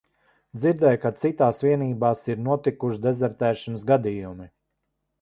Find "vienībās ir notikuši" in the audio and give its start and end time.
1.67-3.05